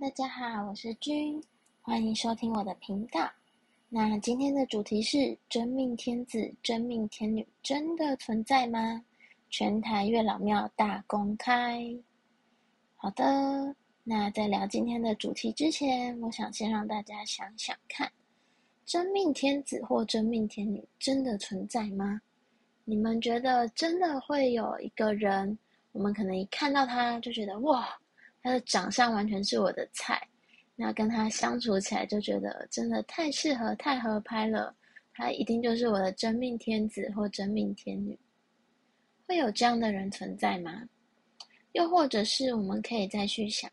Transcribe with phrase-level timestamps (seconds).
[0.00, 1.38] 大家好，我是君，
[1.82, 3.30] 欢迎收听我的频道。
[3.90, 9.04] 那今天的主题是：真命天子、真命天女真的存在吗？
[9.50, 11.84] 全台月老庙大公开。
[12.96, 18.10] 好的，那在聊今天的主题之前，我想先让大家想想看：
[18.86, 22.22] 真命天子或真命天女真的存在吗？
[22.86, 25.58] 你们觉得真的会有一个人，
[25.92, 27.86] 我们可能一看到他就觉得哇，
[28.42, 30.20] 他的长相完全是我的菜，
[30.76, 34.74] 那跟他相处起来就觉得真的太适合、太合拍了，
[35.12, 38.18] 他一定就是我的真命天子或真命天女。
[39.26, 40.88] 会有这样的人存在吗？
[41.72, 43.70] 又或者是我们可以再去想，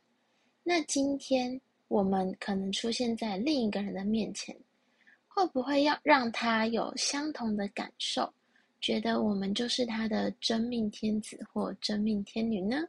[0.64, 4.56] 那今天我们可能出现在另一个人的面前，
[5.28, 8.32] 会不会要让他有相同的感受，
[8.80, 12.84] 觉得我们就是他的真命天子或真命天女呢？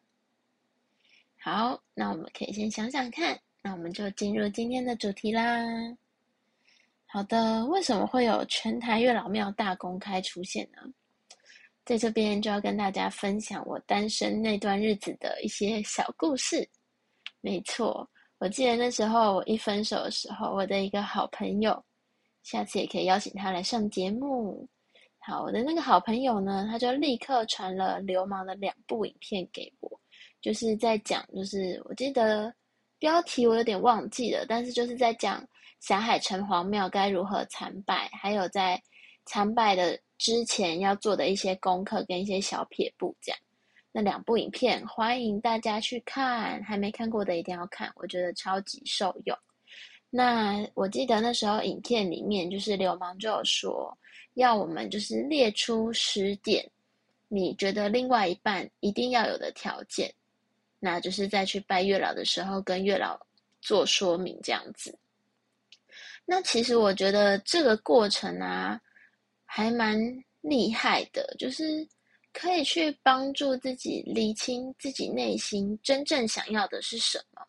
[1.50, 5.64] 好，那我们可以先想想看，那我们就进入今天的主题啦。
[7.06, 10.82] 好的，为什么会有全台月老庙大公开出现呢？
[11.86, 16.68] 在这边就要跟大家分享我单身那段日子的一些小故事。
[17.40, 18.06] 没错，
[18.40, 21.83] 我记得那时候我一分手的时候，我的一个好朋友，
[22.42, 24.68] 下次也可以邀请他来上节目。
[25.18, 29.98] 好，我的那个好朋友呢，他就立刻传了流氓的两部影片给我，
[30.41, 32.53] 就是在讲，就是我记得
[32.98, 35.47] 标题我有点忘记了，但是就是在讲
[35.80, 38.83] 霞海城隍庙该如何参拜，还有在
[39.25, 39.98] 参拜的。
[40.19, 43.39] 之前要做的一些功课跟一些小撇步，这样
[43.92, 49.39] 那两部影片欢迎大家去看，还没看过的一定要看，我觉得超级受用。
[50.11, 53.97] 那我记得那时候影片里面就是流氓就有说，
[54.34, 56.69] 要我们就是列出十点，
[57.28, 60.12] 你觉得另外一半一定要有的条件，
[60.78, 63.18] 那就是在去拜月老的时候跟月老
[63.60, 64.98] 做说明这样子。
[66.24, 68.80] 那其实我觉得这个过程啊。
[69.50, 69.98] 还蛮
[70.42, 71.64] 厉害的，就是
[72.34, 77.42] 可以去帮助自己理清自己内心真正想要的是什么。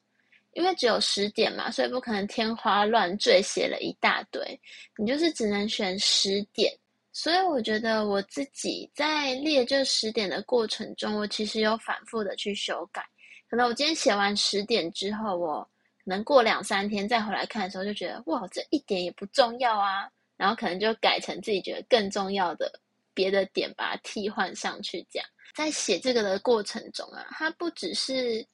[0.53, 4.57] 因为只有十点嘛，所以不可能天花乱坠写了一大堆，
[4.97, 6.73] 你就是只能选十点。
[7.12, 13.03] 所以我觉得我自己在列这十点的过程中，我其实有反复的去修改。
[13.50, 15.68] 可能我今天写完十点之后，我
[16.04, 20.10] 可能过两三天再回来看的时候，就觉得哇，这一点也不重要啊。
[20.38, 22.72] 然后可能就改成自己觉得更重要的
[23.14, 25.06] 别的点，把它替换上去。
[25.12, 28.46] 这样在写这个的过程中啊，它不只是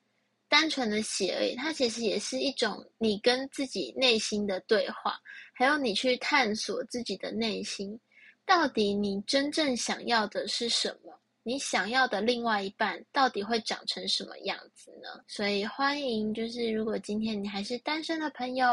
[0.48, 5.20] 单纯的写而已，它其实也是一种你跟自己内心的对话，
[5.54, 8.00] 还有你去探索自己的内心，
[8.46, 11.14] 到底你真正想要的是什么？
[11.48, 15.24] 你想要的另外一半到底会长成什么样子呢？
[15.28, 18.68] 所以欢迎，就是如果今天你还是单身的朋友。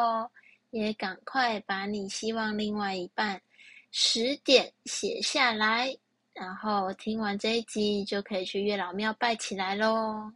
[0.73, 3.39] 也赶快把你希望另外一半
[3.91, 5.95] 十点写下来，
[6.33, 10.33] 然后听完这一集就可以去月老庙拜起来喽。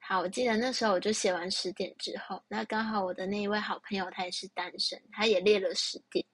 [0.00, 6.26] 好，我记得那时候我就写完十点之后，那刚好我的那一位好朋友他也是单身，他也列了十点，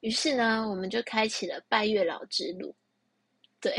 [0.00, 2.76] 于是呢，我们就开启了拜月老之路。
[3.60, 3.74] 对，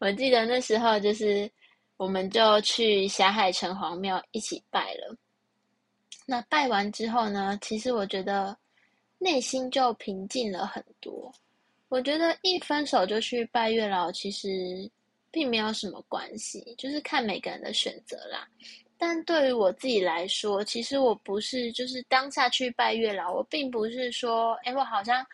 [0.00, 1.50] 我记得那时候就是
[1.96, 5.16] 我们就去霞海城隍庙一起拜了。
[6.26, 7.58] 那拜完之后呢？
[7.60, 8.56] 其实我觉得
[9.18, 11.32] 内心就平静了很多。
[11.88, 14.90] 我觉得一分手就去拜月老，其实
[15.30, 18.48] 并没有什么关系，就是看每个人的选择啦。
[18.96, 25.24] 但对于我自己来说，其实我不是就是当下去拜月老，我并不是说，哎，我好像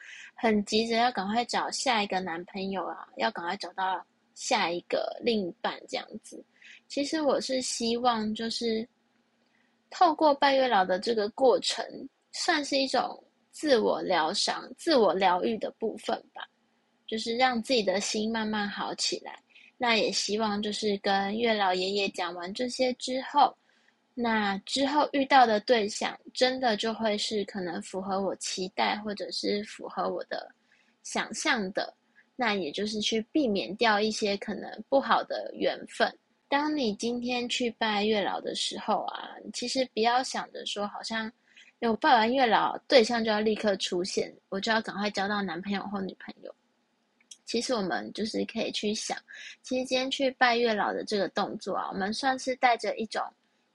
[0.41, 6.43] 很急着要赶快找下一个男朋友啊，要赶快找到下一个另一半这样子。
[6.89, 8.89] 其实我是希望就是。
[9.93, 11.85] 透过拜月老的这个过程，
[12.31, 13.21] 算是一种
[13.51, 16.49] 自我疗伤、自我疗愈的部分吧，
[17.09, 19.37] 就是让自己的心慢慢好起来。
[19.77, 23.53] 那也希望就是跟月老爷爷讲完这些之后，
[24.15, 30.51] 那之后遇到的对象，真的就会是可能符合我期待，或者是符合我的
[31.03, 31.95] 想象的。
[32.37, 36.11] 那也就是去避免掉一些可能不好的缘分。
[36.49, 41.31] 当你今天去拜月老的时候啊，其实不要想着说，好像
[41.81, 46.55] 有拜完月老，对象就要立刻出现，我就要赶快交到男朋友或女朋友。
[47.45, 49.17] 其实我们就是可以去想，
[49.63, 53.23] 其实今天去拜月老的这个动作啊，我们算是带着一种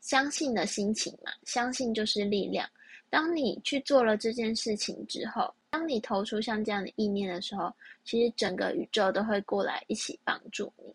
[0.06, 2.70] 相信的心情嘛，相信就是力量。
[3.10, 7.74] 当你去做了这件事情之后，当你投出像这样的意念的时候，
[8.04, 10.94] 其实整个宇宙都会过来一起帮助你。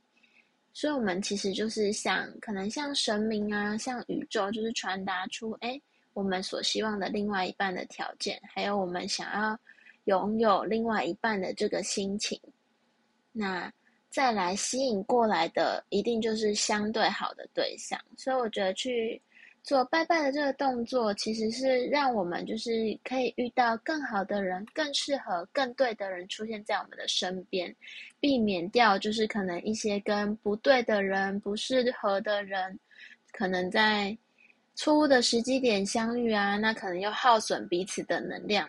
[0.72, 5.80] 所以，我们其实就是像可能像神明啊，像宇宙，就是传达出哎，
[6.12, 9.58] 我们所希望的另外一半的条件，还有我们想要
[10.04, 12.40] 拥有另外一半的这个心情。
[13.32, 13.72] 那
[14.10, 17.98] 再来吸引过来的，一定就是相对好的对象。
[18.16, 19.20] 所以，我觉得去。
[19.62, 27.72] 做拜拜的这个动作，其实是让我们就是可以遇到更好的人、更适合、更对的人出现在我们的身边，
[28.18, 32.80] 避免掉就是可能一些跟不对的人、不适合的人，
[33.32, 34.16] 可能在
[34.74, 38.66] 错误的时机点相遇啊，那可能又耗损彼此的能量。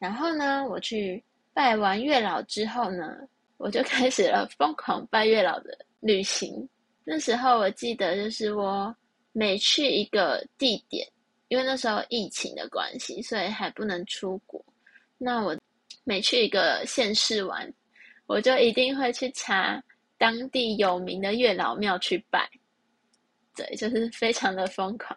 [0.00, 1.22] 然后呢，我去
[1.54, 3.16] 拜完月老之后呢，
[3.56, 6.68] 我就开始了疯狂拜月老的旅行。
[7.04, 8.94] 那时候我记得就是我。
[9.38, 11.06] 每去一个地点，
[11.48, 14.64] 因为那时候疫情的关系，所以还不能出国。
[15.18, 15.54] 那我
[16.04, 17.70] 每去一个县市玩，
[18.24, 19.78] 我就一定会去查
[20.16, 22.48] 当地有名的月老庙去拜。
[23.54, 25.14] 对，就是非常的疯狂。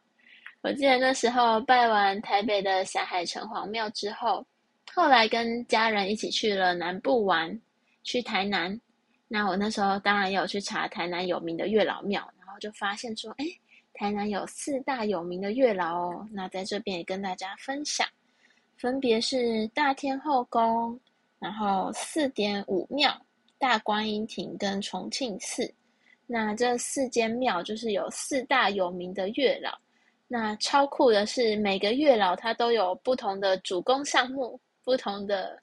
[0.64, 4.46] 我记得那时候拜完台北的霞海城隍庙之后，
[4.94, 7.58] 后来跟家人一起去了南部玩，
[8.04, 8.80] 去台南。
[9.28, 13.46] 那我那时候当然有去查台南有名的月老庙，然后就发现说，哎。
[13.92, 18.08] 台南有四大有名的月老哦，那在这边也跟大家分享，
[18.78, 20.98] 分别是大天后宫，
[21.38, 23.14] 然后四点五庙、
[23.58, 25.70] 大观音亭跟重庆寺。
[26.26, 29.78] 那这四间庙就是有四大有名的月老。
[30.30, 35.62] 那超酷的是，每个月老他都有不同的主攻项目，不同的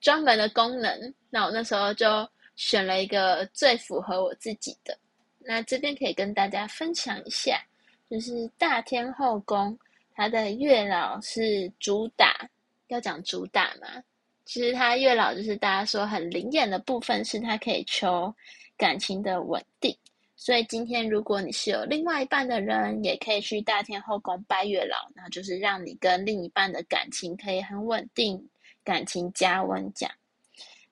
[0.00, 1.14] 专门的功能。
[1.28, 4.96] 那我那时候就选了一个最符合我自己的。
[5.38, 7.62] 那这边可以跟大家分享一下，
[8.10, 9.78] 就是大天后宫，
[10.14, 12.48] 它的月老是主打，
[12.88, 14.02] 要讲主打嘛。
[14.44, 18.34] 其实它月老就是大家说很灵验的部分，是它可以求
[18.76, 19.96] 感情的稳定。
[20.36, 28.42] 所以今天如果你是有另外一半的人，也可以去大天后宫拜月老，那就是让你跟另一半的感情可以很稳定，
[28.90, 30.10] 感情加温奖。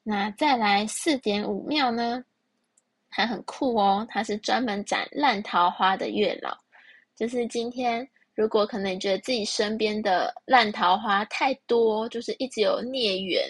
[0.05, 2.23] 那再来四点五庙呢？
[3.09, 6.57] 还很酷哦，它是专门斩烂桃花的月老。
[7.17, 13.43] 就是今天，如果可能你觉得自己身边的烂桃花太多，就是一直有孽缘，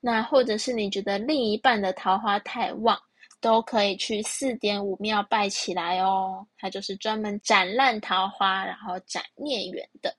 [0.00, 3.00] 那或者是你觉得另一半的桃花太旺，
[3.40, 6.44] 都可以去四点五庙拜起来哦。
[6.58, 10.12] 它就是专门斩烂桃花，然后斩孽缘的。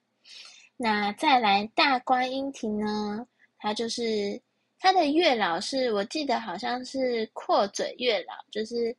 [0.78, 3.28] 那再来大观音亭呢？
[3.58, 4.42] 他就是。
[4.80, 8.96] 他的月老是我记得好像是阔嘴月老，就是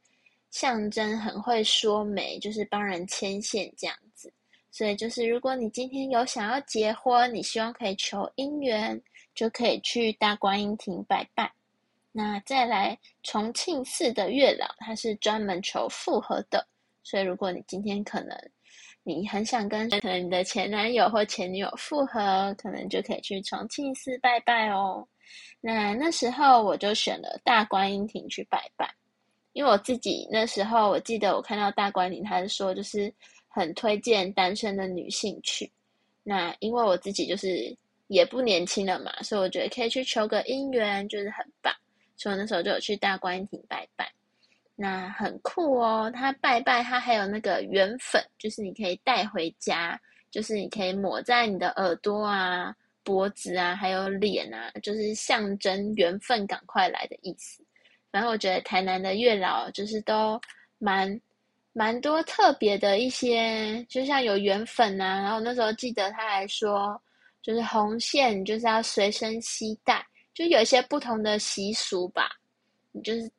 [0.50, 4.28] 象征很会说媒，就是帮人牵线这样子。
[4.72, 9.00] 所以就是如果你今天有想要结婚，你希望可以求姻缘，
[9.36, 11.48] 就可以去大观音亭拜拜。
[12.10, 16.66] 那再来重庆寺的月老，他是专门求复合的。
[17.02, 18.36] 所以如果你今天可能
[19.02, 25.06] 你很想跟可能你的前男友或前女友复合，可能就可以去重庆寺拜拜哦。
[25.60, 28.92] 那那时候我就选了大观音亭去拜拜，
[29.52, 33.12] 因为我自己那时候我记得我看到大观音，他是说就是
[33.48, 35.70] 很推荐单身的女性去。
[36.22, 37.74] 那因为我自己就是
[38.08, 41.74] 也不年轻了嘛，所以我觉得可以去求个姻缘，就是很棒。
[42.16, 44.10] 所以那时候就有去大观音亭拜拜，
[44.80, 46.10] 那很酷哦。
[46.14, 52.74] 他拜拜，他还有那个缘粉，就是你可以带回家，就是你可以抹在你的耳朵啊。
[53.04, 57.64] 脖子啊，还有脸啊，就是象征缘分赶快来的意思。
[58.12, 60.38] 反正我觉得台南的月老就是都
[60.76, 61.18] 蛮
[61.72, 65.22] 蛮多特别的一些，就像有缘粉啊。
[65.22, 67.00] 然后那时候记得他还说，
[67.40, 72.28] 就是红线就是要随身携带，就有一些不同的习俗吧。
[73.02, 73.30] 就是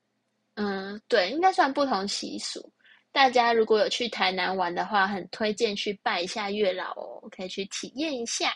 [0.62, 2.70] 嗯，对，应该算不同习俗。
[3.14, 8.54] 大家如果有去台南玩的话，很推荐去拜一下月老哦，可以去体验一下。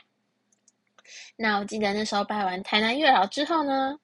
[1.38, 3.98] 那我记得那时候拜完台南月老之后呢，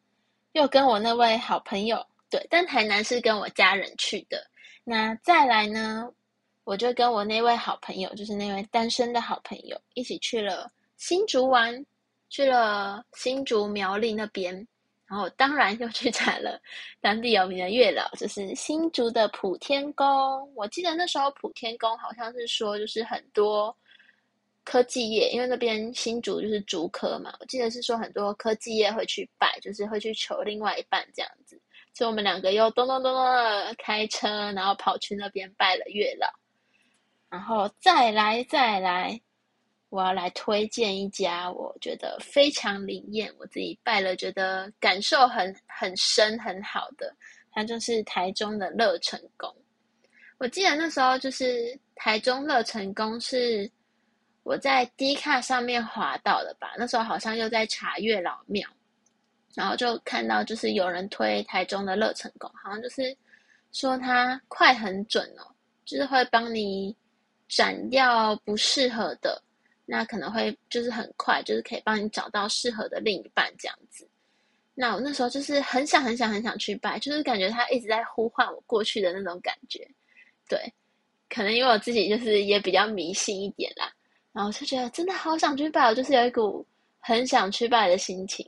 [0.54, 4.50] 又跟我那位好朋友，对，但台南是跟我家人去的。
[4.86, 6.10] 那再来呢，
[6.64, 11.86] 我就跟我那位好朋友，就是那位单身的好朋友，一起去了新竹玩，
[12.30, 14.66] 去了新竹苗栗那边，
[15.10, 16.62] 然后当然又去查了
[17.02, 20.08] 当地有名的月老，就是新竹的普天宫。
[20.56, 23.76] 我记得那时候普天宫好像是说，就是很多。
[24.66, 31.60] 科技业，因为那边新竹就是竹科嘛，我记得是说很多科技业会去拜，就是会去求另外一半这样子。
[31.92, 36.28] 所以我们两个又咚咚咚咚的开车，然后跑去那边拜了月老。
[37.32, 39.20] 然后再来再来，
[39.90, 47.12] 我要来推荐一家我觉得非常灵验，我自己拜了觉得感受很很深很好的，
[47.52, 49.54] 它就是台中的乐成宫。
[50.38, 53.70] 我记得那时候就是台中乐成宫是
[54.44, 58.70] 我在 D 卡上面滑到的吧，那时候好像又在查月老庙，
[59.56, 63.16] 然后就看到就是有人推台中的乐成宫，好像就是
[63.72, 65.50] 说它快很准哦，
[65.84, 66.96] 就是会帮你
[67.48, 69.42] 斩掉不适合的。
[69.92, 74.08] 那可能会就是很快，就是可以帮你找到适合的另一半这样子。
[74.76, 79.86] 那我那时候就是很想很想很想去拜，就是感觉他一直在呼唤我过去的那种感觉。
[80.48, 80.72] 对，
[81.28, 83.92] 可能因为我自己就是也比较迷信一点啦，
[84.32, 86.64] 然后就觉得真的好想去拜，我就是有一股
[87.00, 88.48] 很想去拜的心情。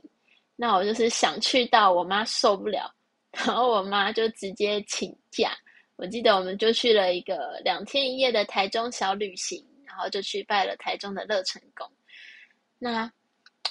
[0.54, 2.94] 那我就是想去到我妈受不了，
[3.32, 5.52] 然后我妈就直接请假。
[5.96, 9.62] 我记得我们就去了一个两天一夜的台中小旅行。
[9.92, 11.86] 然后就去拜了台中的乐成宫，
[12.78, 13.12] 那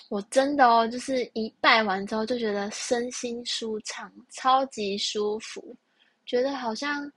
[0.07, 5.75] 我真的哦，就是一拜完之后就觉得身心舒畅，超级舒服，
[6.23, 7.11] 觉得好像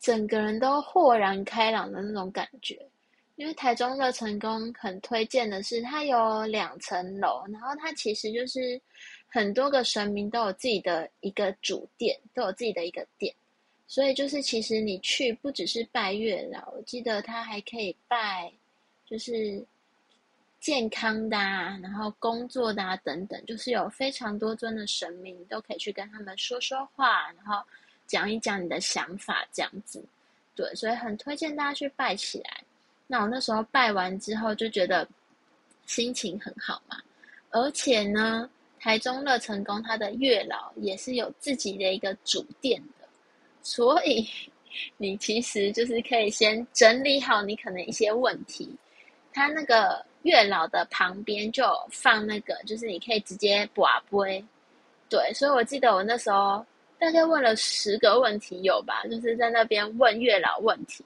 [0.00, 2.76] 整个人都豁然开朗的那种感觉。
[3.36, 8.80] 因为台中乐成宫很推荐的是，它有两层楼，然后它其实就是
[9.28, 13.32] 很多个神明都有自己的一个主殿，都有自己的一个殿。
[13.92, 18.50] 所以就是，其实你去不只是拜月老，我记得他还可以拜，
[19.04, 19.62] 就是
[20.60, 27.62] 健康的啊，然后工作的啊等等，就是有非常多尊的神明都可以去跟他们说说话，然后
[28.06, 30.02] 讲一讲你的想法这样子。
[30.54, 32.64] 对，所以很推荐大家去拜起来。
[33.06, 35.06] 那我那时候拜完之后就觉得
[35.84, 36.96] 心情很好嘛，
[37.50, 38.48] 而且呢，
[38.80, 42.82] 台中乐成宫它的月老也是有自己的一个主殿。
[43.62, 44.28] 所以，
[44.96, 48.68] 你其实就是可以先整理好你可能一些问题。
[49.32, 54.44] 他那个月老的旁边就放那个，就是你可以直接拔杯。
[55.08, 56.64] 对，所以我记得我那时候
[56.98, 61.04] 大概问了十个问题有吧，就是在那边问月老问题。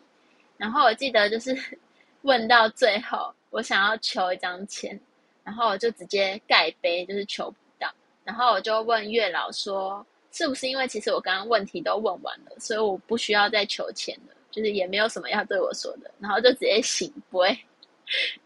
[0.57, 1.57] 然后我记得就是
[2.23, 4.99] 问到最后，我想要求一张签，
[5.45, 7.93] 然后我就直接盖杯，就是求不到。
[8.25, 10.05] 然后我就问月老说。
[10.37, 17.59] 是不是因为其实我刚刚问题都问完了，所以我不需要再求钱了，就是也没有什么要对我说的，然后就直接醒杯，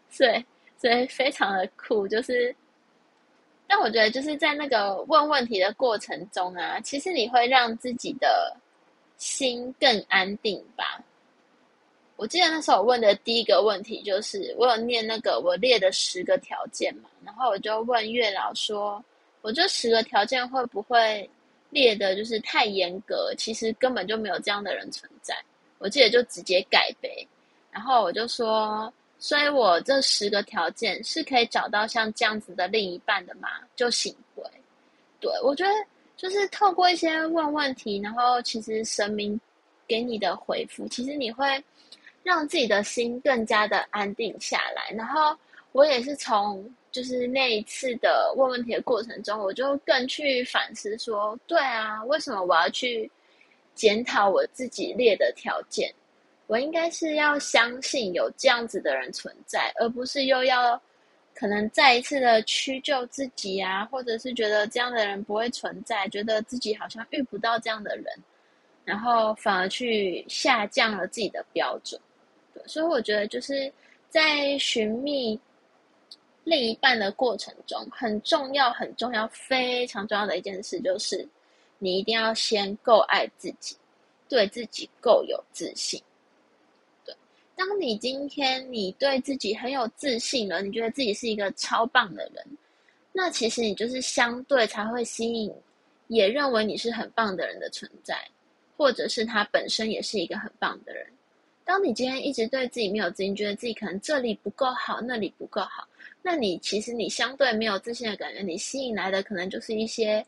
[0.09, 0.45] 所以
[0.79, 2.55] 所以非常的酷，就是，
[3.67, 8.57] 但我觉得就是在那个问问题的过程中啊，其实你会让自己的
[9.17, 11.03] 心更安定吧。
[12.15, 19.05] 我记得那时候我问的第一个问题就是，我有念那个我列的十个条件嘛，然后我就问月老说，
[19.41, 21.29] 我这十个条件会不会？
[21.71, 25.35] 列的就是太严格，其实根本就没有这样的人存在。
[25.79, 27.27] 我记得就直接改呗，
[27.71, 33.49] 然后我就说，所以我这十个条件是可以找到像这样子的另一半的吗？
[33.75, 34.45] 就醒归。
[35.21, 35.73] 对我觉得
[36.17, 39.41] 就是透过一些问问题，然后其实神明
[39.89, 41.63] 给你的回复，其实你会
[42.23, 44.91] 让自己的心更加的安定下来。
[44.95, 45.37] 然后
[45.73, 46.69] 我也是从。
[46.93, 53.09] 就是那一次的问问题的过程中，我就更去反思说：对啊，为什么我要去
[53.77, 55.93] 检讨我自己列的条件？
[56.49, 60.81] 我应该是要相信有这样子的人存在，而不是又要
[61.33, 68.07] 可能再一次的屈就自己啊，或者是觉得这样的人不会存在，觉得自己好像遇不到这样的人，
[68.85, 72.01] 然后反而去下降了自己的标准。
[72.67, 73.73] 所以我觉得就是
[74.09, 75.39] 在寻觅。
[76.45, 81.27] 另一半的过程中，很重要、很重要、非常重要的一件事，就是
[81.79, 83.77] 你一定要先够爱自己，
[84.29, 86.03] 对自己够有自信。
[87.05, 87.15] 对，
[87.55, 92.45] 当你今天你对自己很有自信了，你觉得自己是一个超棒的人，
[93.13, 95.53] 那其实你就是相对才会吸引，
[96.09, 98.17] 也认为你是很棒的人的存在，
[98.77, 101.07] 或者是他本身也是一个很棒的人。
[101.65, 105.87] 当你今天一直对自己没有自信，觉得自己可能这里不够好，那里不够好。
[106.23, 110.25] 那你其实你相对没有自信的感觉，你吸引来的可能就是一些，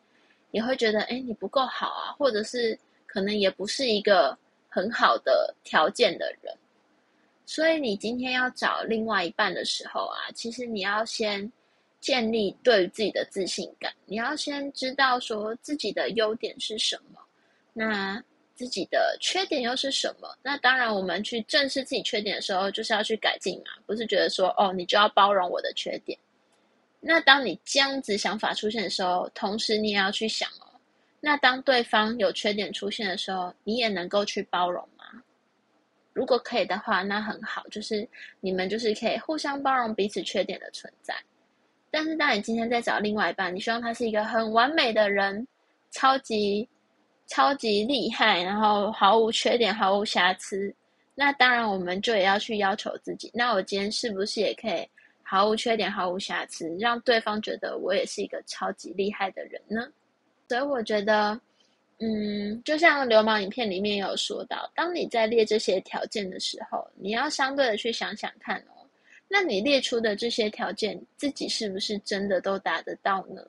[0.51, 4.37] 也会觉得哎你不够好啊，或者是可能也不是一个
[4.69, 6.55] 很好的条件的人。
[7.45, 11.51] 所以你今天要找另外一半的时候啊，其实你要先
[12.01, 17.21] 建立对自己的自信感，你要先知道说自己的优点是什么。
[17.73, 18.23] 那。
[18.63, 20.39] 自己的缺点又是什么？
[20.41, 26.17] 那当然，我们去正视自己缺点的时候，就是要去改进嘛，不是觉得说哦，你就要包容我的缺点。
[27.01, 30.79] 那当你这样子想法出现的时候，同时你也要去想哦，
[31.19, 35.05] 那当对方有缺点出现的时候，你也能够去包容吗？
[36.13, 41.13] 如果可以的话，那很好，就是你们就是可以互相包容彼此缺点的存在。
[41.91, 45.45] 但是，当你今天在找另外一半，你希望他是一个很完美的人，
[45.91, 46.69] 超级。
[47.33, 50.71] 超级厉害，然后毫无缺点、毫无瑕疵，
[51.15, 53.31] 那当然我们就也要去要求自己。
[53.33, 54.87] 那我今天是不是也可以
[55.23, 59.89] 毫无缺点、毫无瑕疵，让对方觉得我也是一个超级厉害的人呢？
[60.47, 61.41] 所以我觉得，
[62.01, 68.85] 嗯，就像流氓影片里面有说到，当你在列这些条件的时候，你要相对的去想想看哦。
[69.27, 73.43] 那你列出的这些条件，自己是不是真的都达得到呢？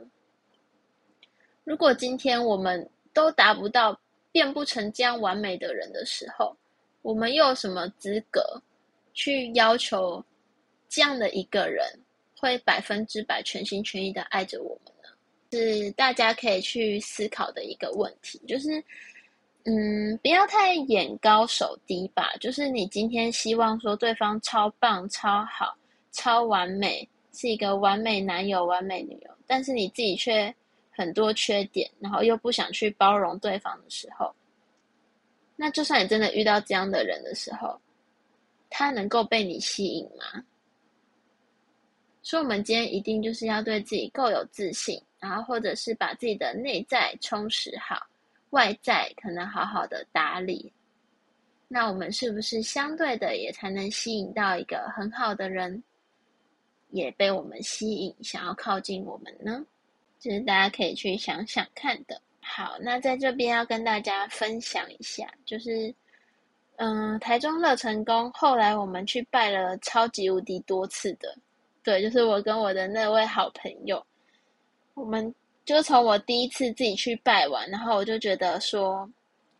[1.65, 3.99] 如果今天我们都达不到，
[4.31, 6.55] 变不成这样完美的人的时候，
[7.01, 8.41] 我们又有什么资格
[9.13, 10.23] 去要求
[10.89, 11.85] 这样的一个人
[12.39, 15.09] 会百分之百全心全意的爱着我们呢？
[15.51, 18.83] 是大家可以去思考的一个问题，就是。
[19.65, 22.33] 嗯，不要太眼高手低吧。
[22.37, 25.73] 就是你今天希望说对方超棒、超好、
[26.11, 30.53] 超完美，是一个完美男友、完美女友，但是你自己却
[30.95, 34.33] 很多缺点，然后又不想去包容对方的时候，
[35.55, 37.79] 那就算你真的遇到这样的人的时候，
[38.69, 40.43] 他能够被你吸引吗？
[42.21, 48.07] 所以，我们今天一定就是要对自己够有自信，然后或者是把自己的内在充实好。
[48.51, 50.71] 外在可能好好的打理，
[51.67, 55.83] 那我们是不是相对的也才能吸引到一个很好的人，
[56.91, 59.65] 也被我们吸引，想要靠近我们呢？
[60.23, 62.19] 这是大家可以去想想看的。
[62.39, 65.93] 好，那在这边要跟大家分享一下，就是，
[66.77, 71.37] 嗯，台中乐成宫，后来我们去拜了超级无敌多次的，
[71.83, 74.01] 对，就是我跟我的那位好朋友，
[74.93, 75.35] 我们。
[75.65, 79.09] 就从我第一次自己去拜完，然后我就觉得说，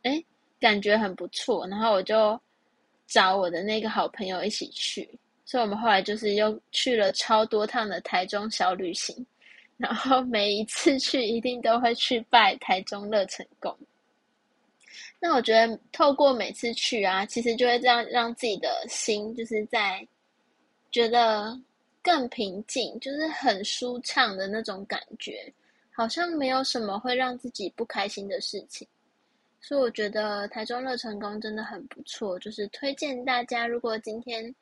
[0.02, 0.22] 哎，
[0.60, 2.38] 感觉很不错，然后我就
[3.08, 5.10] 找我的那个好朋友一起去，
[5.46, 9.26] 所以我们后来就是又去了超多趟的台中小旅行，
[9.78, 13.78] 然后每一次去一定都会去拜台中乐成宫。
[15.20, 20.06] 那我觉得透过每次去啊，其实就会这样让自己的心就是在
[20.92, 21.58] 觉得
[22.02, 25.52] 更平静，就是很舒畅的那种感觉。
[25.96, 28.88] 好像没有什么会让自己不开心的事情，
[29.62, 32.38] 所以我觉得台中乐成功真的很不错。
[32.40, 34.54] 就是推荐大家，如果今天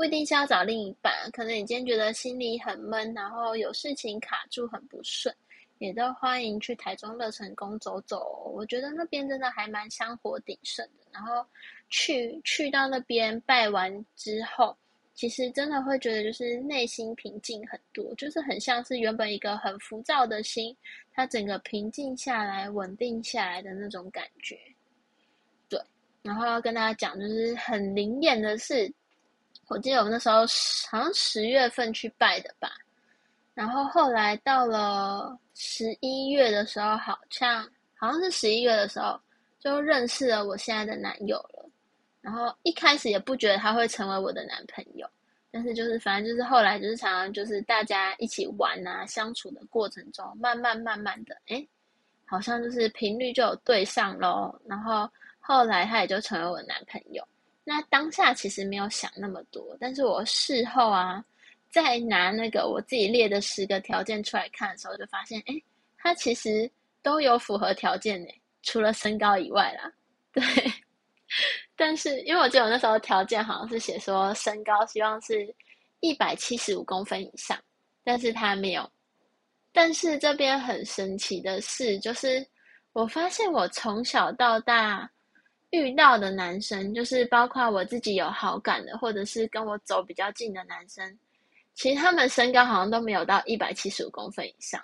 [0.00, 5.34] 不一定是要找另一半，可能你今天觉得心里很闷，然后有事情卡住很不顺，
[5.76, 8.50] 也都欢迎去台中乐成功走走。
[8.54, 11.04] 我觉得那边真的还蛮香火鼎盛的。
[11.12, 11.44] 然后
[11.90, 14.74] 去去到那边拜完之后。
[15.12, 20.74] 其实真的会觉得，就是内心平静很多，就是很像是原本一个很浮躁的心，
[21.12, 24.58] 它整个平静下来、稳定下来的那种感觉。
[25.68, 25.78] 对，
[26.22, 28.90] 然后要跟大家讲，就是很灵验的是，
[29.70, 30.40] 我记得我们那时候
[30.90, 32.72] 好像十月份去拜的吧，
[33.54, 37.62] 然后后来到了十一月的时候，好像
[37.94, 39.18] 好像是十一月的时候，
[39.60, 41.70] 就认识了我现在的男友了。
[42.20, 45.08] 然后一开始也不觉得他会成为我的男朋友，
[45.52, 51.64] 但是就是反正就是后来就是常常就是大家一起玩啊相处的过程中，慢慢慢慢的，哎，
[52.26, 54.52] 好像就是频率就有对上喽。
[54.66, 57.24] 然后后来他也就成为我男朋友。
[57.70, 61.24] 那当下其实没有想那么多，但是我事后啊，
[61.70, 65.54] 再拿那个我自己列的十个条件出来看的时候，就发现，哎，
[65.96, 66.68] 他其实
[67.00, 68.28] 都有符合条件呢，
[68.64, 69.92] 除了身高以外啦，
[70.34, 70.42] 对。
[71.76, 75.54] 但是，因为我记得我那时候条件好像是写说身高希望是
[76.00, 77.56] 一百七十五公分以上，
[78.02, 78.90] 但是他没有。
[79.72, 82.44] 但是这边很神奇的是，就是
[82.94, 85.08] 我发现我从小到大
[85.70, 91.18] 遇到的男生，就是包括我自己有好感的，或者是跟我走比较近的男生，
[91.74, 94.82] 其实他们身高好像都没有到一百七十五公分以上。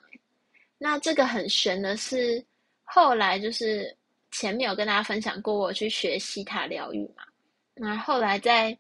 [0.79, 2.45] 那这个很悬的是，
[2.85, 3.97] 后来就是。
[4.33, 7.23] 前面有跟大家分享过，我去学西塔疗愈嘛。
[7.75, 8.77] 那后来在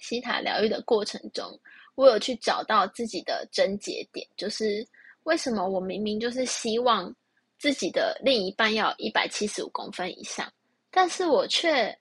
[0.00, 1.60] 西塔疗愈的过程中，
[1.94, 4.86] 我有去找到自己的症结点，就是
[5.24, 7.14] 为什么我明明就是希望
[7.58, 10.50] 自己的另一半要一百七十五公分以上，
[10.92, 11.98] 但是我却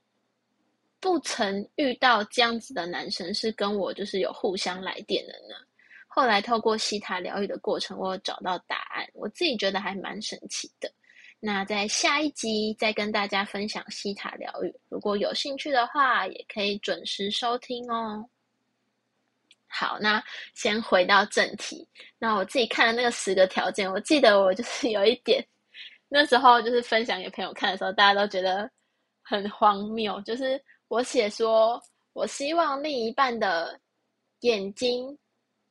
[1.00, 5.56] 不曾遇到这样子的男生是跟我就是有互相来电的呢？
[6.08, 10.92] 后来透过西塔疗愈的过程，我找到答案，我自己觉得还蛮神奇的。
[11.40, 18.24] 那在下一集再跟大家分享西塔疗愈，如果有兴趣的话，也可以准时收听哦。
[19.68, 20.22] 好，那
[20.54, 21.88] 先回到正题。
[22.20, 25.44] 那我自己看的那个十个条件，我记得我就是有一点，
[26.10, 28.70] 那时候就是分享给朋友看的时候，大家都觉得
[29.32, 30.20] 很荒谬。
[30.22, 33.80] 就是我写说，我希望另一半的
[34.42, 35.18] 眼睛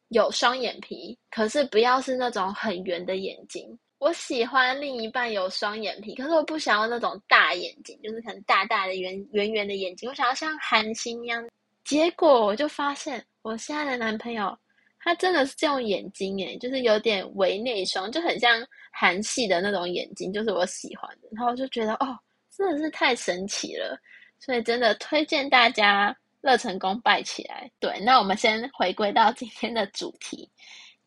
[0.09, 3.79] 有双眼皮，可是不要是那种很圆的眼睛。
[3.99, 11.47] 我喜欢另一半有双眼皮，可是我不想要那种大眼睛，就是很大大的圆圆圆的眼睛，我想要像韩星一样。
[11.85, 14.57] 结果我就发现，我现在的男朋友
[15.01, 21.29] 他真的是这种眼睛，诶，就是有点微内双，就很像韩系的那种眼睛，就是我喜欢的。
[21.33, 22.19] 然后我就觉得，哦，
[22.57, 23.99] 真的是太神奇了，
[24.39, 27.71] 所以真的推荐大家乐成功拜起来。
[27.79, 30.51] 对，那我们先回归到今天的主题：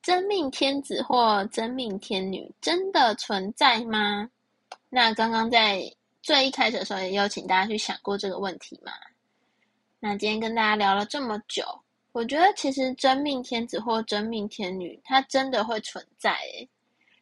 [0.01, 4.29] 真命天子或真命天女真的存在吗？
[4.89, 5.83] 那刚刚在
[6.21, 8.91] 最一开始的时候，也邀请大家去想过这个问题嘛？
[9.99, 11.65] 那今天跟大家聊了这么久，
[12.11, 16.31] 我觉得其实真命天子或真命天女，它真的会存在。
[16.33, 16.69] 诶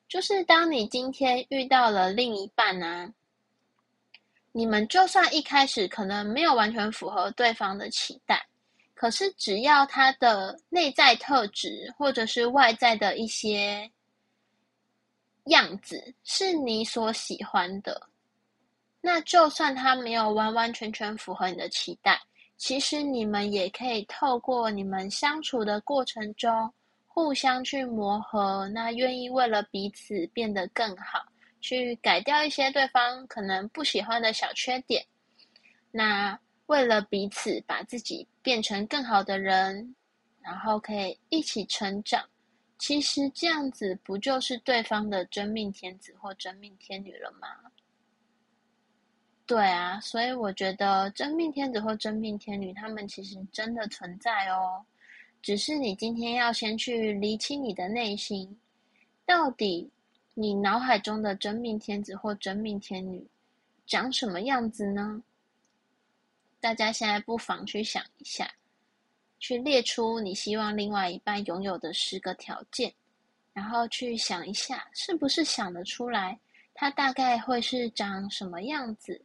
[0.10, 3.10] 就是当你今天遇到了另一半啊，
[4.52, 8.46] 你们就算一开始可能没有完全符合对方的期待，
[8.94, 13.90] 可是只要他的内在特质或者是外在的一些
[15.46, 18.10] 样子是你所喜欢的，
[19.00, 22.22] 那就算他没有完完全全符合你的期待。
[22.58, 26.72] 其实你们也可以透过你们相处的过程中，
[27.08, 31.26] 互相去磨合，那愿意为了彼此变得更好，
[31.62, 35.06] 去改掉一些对方可能不喜欢的小缺点，
[35.91, 39.95] 那为了彼此把自己变成更好的人，
[40.41, 42.28] 然后可以一起成长。
[42.78, 47.47] 其实这样子不就是对方的真命天子或真命天女了吗？
[49.45, 54.84] 对啊，所以我觉得真命天子或真命天女，他们其实真的存在哦。
[55.41, 58.60] 只是你今天要先去理清你的内心，
[59.26, 59.91] 到底
[60.34, 63.28] 你脑海中的真命天子或真命天女
[63.86, 65.22] 长什么样子呢？
[66.60, 68.50] 大家现在不妨去想一下，
[69.39, 72.94] 去列出你希望另外一半拥有的十个条件，
[73.52, 76.39] 然后去想一下，是不是想得出来，
[76.74, 79.22] 他大概会是长什么样子？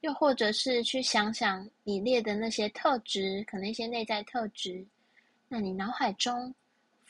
[0.00, 4.86] 又或者是去想想你列的那些特质，可能一些内在特质，
[5.48, 6.54] 那你脑海中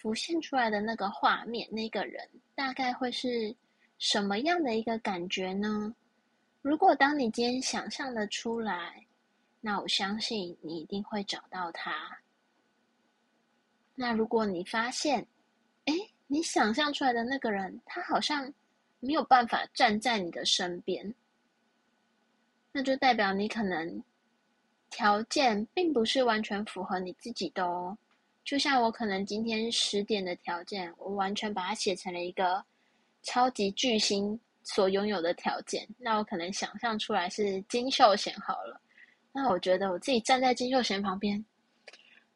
[0.06, 3.52] 浮现出来的那个画面，那个人大概会是
[3.98, 5.92] 什么样的一个感觉呢？
[6.62, 9.04] 如果当你今天想象的出来，
[9.60, 11.92] 那我相信你一定会找到他。
[13.96, 15.26] 那如果你发现，
[15.86, 15.94] 哎，
[16.28, 18.54] 你想象出来的那个人，他好像
[19.00, 21.12] 没有办法站在你的身边。
[22.70, 24.00] 那就代表你可能
[24.88, 27.98] 条件并不是完全符合你自己的哦。
[28.46, 32.64] 就像我可能今天十点的条件，我完全把它写成了一个
[33.24, 35.84] 超级巨星所拥有的条件。
[35.98, 38.80] 那我可能想象出来是金秀贤好了。
[39.32, 41.44] 那我觉得我自己站在金秀贤旁边，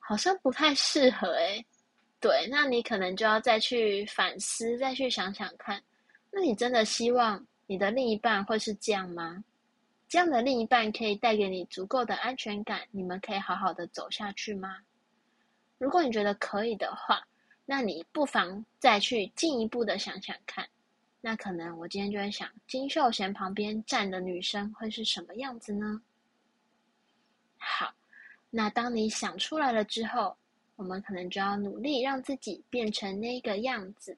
[0.01, 1.65] 好像不太适合诶。
[2.19, 5.81] 对，那你可能就要再去反思，再去想想看。
[6.33, 9.45] 那你真的希望你的另一半会是这样吗？
[10.09, 14.77] 这样的另一半可以带给你足够的安全感，你们可以好好的走下去吗？
[15.81, 17.27] 如果你觉得可以的话，
[17.65, 20.69] 那你不妨再去进一步的想想看。
[21.23, 26.03] 那可能我今天就会想，金秀贤旁边站的女生会是什么样子呢？
[27.57, 27.95] 好，
[28.51, 30.37] 那当你想出来了之后，
[30.77, 34.15] 我们可能就要努力让自己变成那个样子，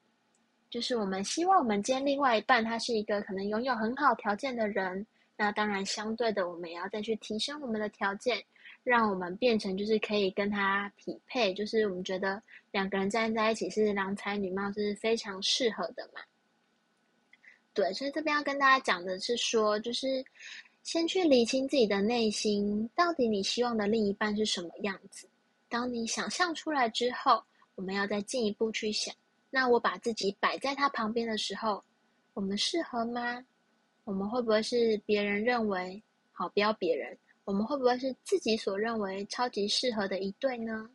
[0.68, 5.06] 就是我们希望我们今天另外一半他是一个可能拥有很好条件的人。
[5.36, 8.44] 那当然，相对的，我们也要再去提升我们的条件，
[8.84, 16.20] 让我们变成就是可以跟他匹配，就是我们觉得两个人站在一起是郎才女貌，是非常适合的嘛。
[17.74, 20.24] 对，所以这边要跟大家讲的是说，就是
[20.82, 25.28] 先去理清自己的内心，到底你希望的另一半是什么样子。
[25.68, 27.42] 当你想象出来之后，
[27.74, 29.14] 我们要再进一步去想，
[29.48, 31.82] 那我把自己摆在他旁边的时候，
[32.34, 33.42] 我们适合吗？
[34.04, 36.48] 我们会不会是别人认为好？
[36.50, 40.88] 不要别人，我们会不会是自己所认为超级适合的一对呢？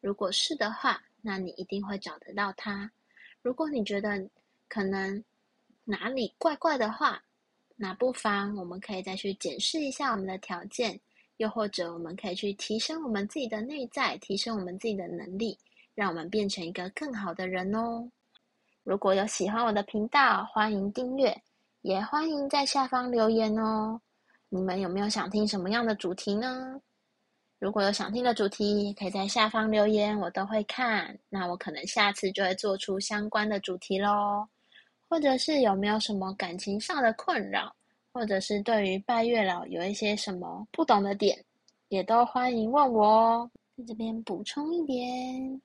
[0.00, 2.90] 如果是的话，那你一定会找得到他。
[3.40, 4.28] 如果你觉得
[4.68, 5.22] 可能
[5.84, 7.22] 哪里怪怪的话，
[7.76, 11.00] 那不妨我们可以再去检视一下我们的条件，
[11.38, 15.58] 又或者我们可以去提升我们自己的内在，提升我们自己的能力，
[15.94, 18.08] 让我们变成一个更好的人哦。
[18.84, 21.42] 如果有喜欢我的频道，欢迎订阅。
[21.82, 24.00] 也欢迎在下方留言哦。
[24.54, 26.78] 你们有没有想听什么样的主题呢？
[27.58, 31.18] 如果有想听的主题，可以在下方留言，我都会看。
[31.30, 34.46] 那我可能下次就会做出相关的主题喽。
[35.08, 37.74] 或者是有没有什么感情上的困扰，
[38.12, 41.42] 或者是对于拜月老有一些什么不懂的点，
[41.88, 43.50] 也都欢迎问我哦。
[43.78, 45.62] 在这边补充一点，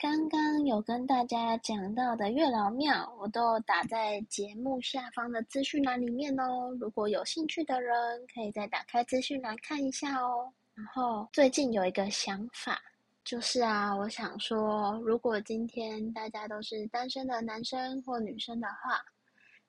[0.00, 6.74] 刚刚有跟大家讲到的月老庙，我都打在节目下方的资讯栏里面哦。
[6.80, 7.94] 如果有兴趣的人，
[8.32, 10.50] 可以再打开资讯栏看一下哦。
[10.74, 12.80] 然后最近有一个想法，
[13.24, 19.04] 就是啊，我想说，如果今天大家都是单身的男生或女生的话，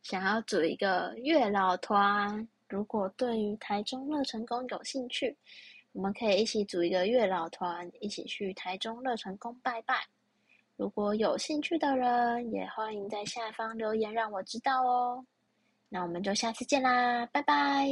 [0.02, 5.36] 想要组一个月老团，如果对于台中乐成宫有兴趣，
[5.92, 10.08] 我们可以一起组一个月老团，一起去台中乐成宫拜拜。
[10.82, 15.24] 如果有兴趣的人，也欢迎在下方留言让我知道哦。
[15.90, 17.88] 那我们就下次见啦，拜拜。